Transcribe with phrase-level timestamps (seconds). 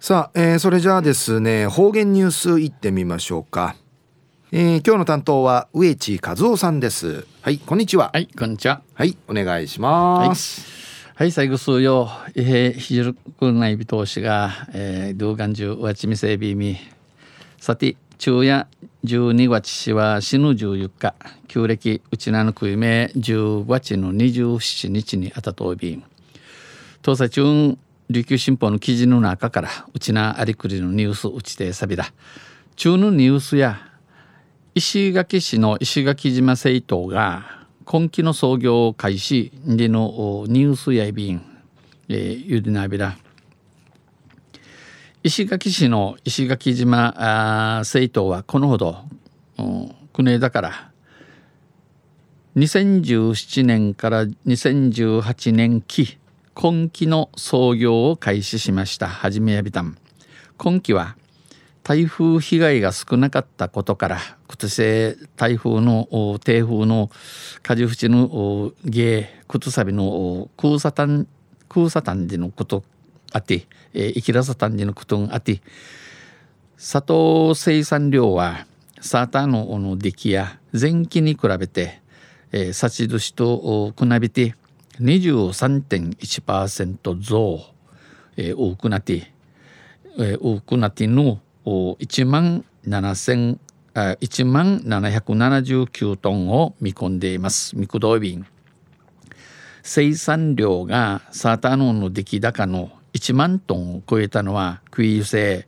[0.00, 3.74] さあ、えー、それじゃあですね方言ニュースいってみましょうか、
[4.52, 7.26] えー、今日の担当は植地和夫さんです。
[7.42, 8.12] はいこんにちは。
[8.12, 8.80] はいこんにちは。
[8.94, 10.62] はいお願いします。
[11.16, 16.76] はい、最後数曜えー、ひじるくないびとしがえー、動画中わちみせびみ
[17.58, 18.68] さて昼夜
[19.04, 21.16] 12月しは死ぬ14日。
[21.48, 26.04] 旧暦うちなのくいめ10月の27日にあたとびん。
[27.02, 27.78] 東西中
[28.10, 32.06] 琉球新報の記事の中からうちなありくりのニュースうちてさびだ。
[32.74, 33.80] 中のニュースや
[34.74, 41.42] 石垣市の石垣島政党が今期の創業開始でのニュースやいびん、
[42.08, 43.18] えー、ゆでなびら。
[45.22, 47.12] 石垣市の石垣島
[47.80, 49.04] 政党はこのほど、
[50.14, 50.92] 国だから
[52.56, 56.16] 2017年から2018年期
[56.60, 59.06] 今期の操業を開始しました。
[59.06, 59.96] はじめやびたん。
[60.56, 61.14] 今期は
[61.84, 66.08] 台風被害が少なかったことから靴性台風の
[66.42, 67.10] 低風の
[67.62, 71.28] 果樹縁の芸靴サビの空サタン
[71.68, 72.82] 空サタンでのこと
[73.30, 75.60] あって、え生きらさたんでのことあって
[76.76, 78.66] 砂糖生産量は
[79.00, 82.00] サーターのの出来や前期に比べて、
[82.50, 84.56] えー、幸年と比べて
[85.00, 87.60] 23.1%増、
[88.36, 89.32] えー、多くなって、
[90.18, 93.58] えー、多くなっての1万7000
[93.94, 97.76] 1万779トンを見込んでいます。
[97.76, 98.46] ミクドイ便。
[99.82, 105.66] 生産量がサーターノンの出来高の1万トンを超えたのはクイー製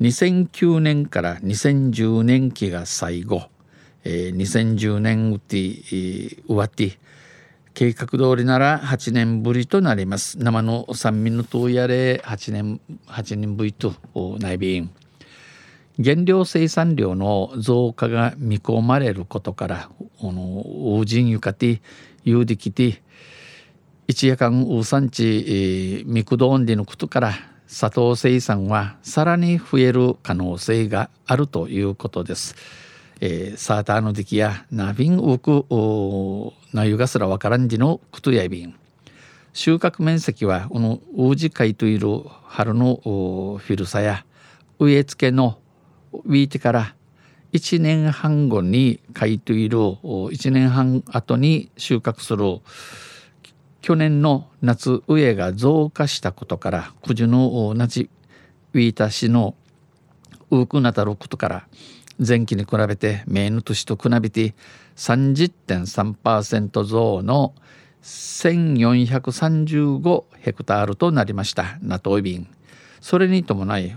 [0.00, 3.44] 2009年から2010年期が最後、
[4.04, 6.98] えー、2010年うて、えー、終わって
[7.74, 13.94] 計画通りなら8年ぶりとなります生の三民のとやれ8年8年ぶりと
[14.38, 14.90] 内便
[16.02, 21.82] 原料生産量の増加が見込まれることからこの大人ゆかて
[22.24, 23.02] 有力て
[24.08, 27.34] 一夜間ウ産地ミクドンでのことから
[27.66, 32.56] 砂糖生産はさらに増える可能性があるということです。
[33.20, 35.66] えー、サーターの出来やナビンウク
[36.72, 38.74] なゆがすらわからんじのクトヤビン
[39.52, 42.08] 収穫面積はこのウジカイといる
[42.44, 44.24] 春のフィルサや
[44.78, 45.58] 植え付けの
[46.12, 46.94] ウィーテから
[47.52, 52.60] 1年半後に買いといる1年半後に収穫する
[53.82, 58.08] 去年の夏植えが増加したことから九樹の夏
[58.72, 59.54] ウィータ市の
[60.50, 61.66] ウークナタることから
[62.26, 64.54] 前期に比べてメーヌ年と比べて
[64.96, 67.54] 30.3%増の
[68.02, 71.78] 1435ヘクタールとなりました。
[71.80, 72.46] ナトイビン。
[73.00, 73.96] それに伴い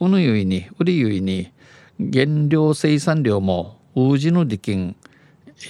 [0.00, 1.52] うぬゆいに売りゆいに
[1.98, 4.96] 原料生産量もウージの力金、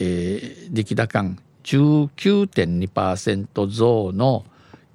[0.00, 1.22] えー、力高
[1.64, 4.47] 19.2%増の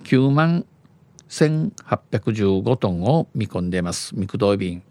[0.04, 0.66] 9万
[1.30, 4.16] 1815トンを見込んでいます。
[4.16, 4.84] ミクドイビン。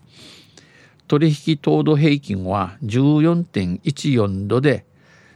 [1.08, 4.84] 取引糖度平均は14.14度で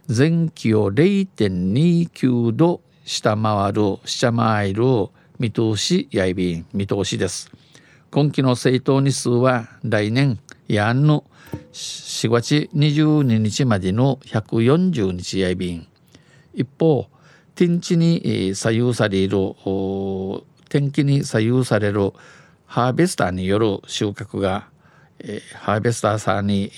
[0.08, 4.82] 前期を0.29度下回る下回る
[5.38, 7.50] 見通しやいびん見通しです。
[8.10, 11.25] 今期の政党日数は来年やんの
[11.72, 15.86] 4月22日までの140日やいびん。
[16.53, 17.09] 一方
[17.54, 19.38] 天地に左右される
[20.69, 22.12] 天気に左右される
[22.66, 24.69] ハーベスターによる収穫が
[25.22, 26.70] えハーベスターさんに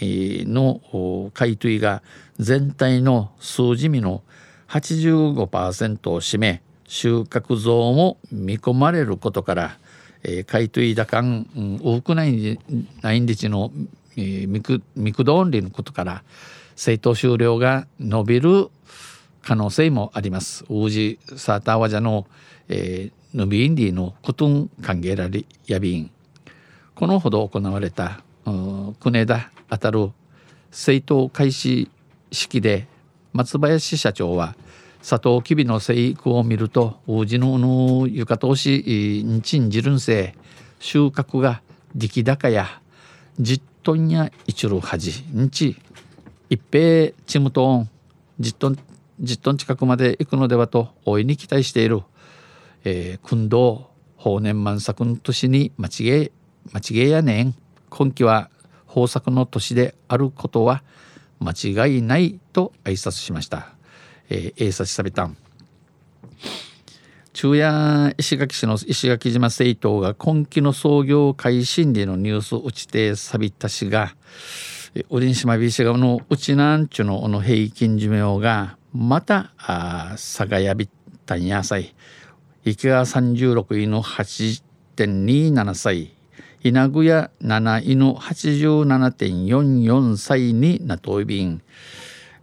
[0.47, 2.03] の買い取りが
[2.39, 4.23] 全体の数字味の
[4.69, 9.79] 85%を占め収穫増も見込まれることから、
[10.23, 12.59] えー、買い取り高、うん、多くない
[13.01, 13.71] ないんでちの、
[14.17, 16.23] えー、ミクミクドオンリーのことから
[16.73, 18.69] 政党終了が伸びる
[19.43, 20.65] 可能性もあります。
[20.69, 22.27] ウージサーターワジャの、
[22.69, 26.11] えー、伸びインディのことん歓迎られやびん
[26.95, 30.11] このほど行われた国枝当たる
[30.71, 31.91] 政党開始
[32.31, 32.87] 式で
[33.33, 34.55] 松林社長は
[35.01, 40.35] 佐藤きびの生育を見ると大地のの床通しんちんじるんせ
[40.79, 41.63] 収穫が
[41.95, 42.81] 出来高や
[43.41, 45.77] 10トンや一るはじんち
[46.49, 47.89] 一平チムトン
[48.41, 48.79] 10トン
[49.23, 52.03] 10トン近くまで行くのではと大いに期待している、
[52.85, 53.87] えー、訓導
[54.17, 56.33] 法年満作の年に間違え
[56.73, 57.55] 間違えやねん。
[57.93, 58.51] 今期は
[58.89, 60.83] 豊作の年であることは
[61.41, 63.69] 間違いないと挨拶しました。
[64.31, 65.37] えー、挨拶されたん。
[67.35, 74.15] 昼夜石垣市の石垣島政党が今期の創業開始でのニュース打ちてさびたしが
[75.11, 80.89] ウリン島ビーチ側のうちなんちゅのの平均寿命がまたあ佐賀やびっ
[81.25, 81.95] たんやさい
[82.65, 86.13] 池川36位の8.27歳
[86.63, 91.61] 稲具屋7位の87.44歳になといびん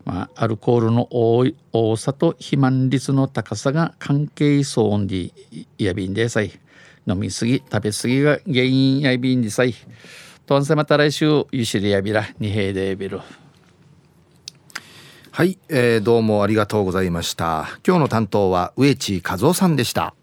[0.05, 5.31] まあ、アルコールの多い多さと肥満率の高さが関係相応で
[5.77, 6.51] やびんでさい。
[7.05, 9.75] 飲みすぎ食べ過ぎが原因やびんでさい。
[10.47, 13.19] とんせまた来週ゆしりやびらにへいでびる
[15.31, 17.67] はい、えー、どうもありがとうございました。
[17.85, 20.15] 今日の担当は植地和夫さんでした。